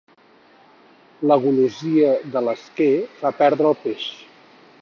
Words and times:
La 1.31 1.37
golosia 1.43 2.15
de 2.37 2.45
l'esquer 2.49 2.91
fa 3.23 3.37
perdre 3.43 3.73
el 3.75 3.81
peix. 3.87 4.09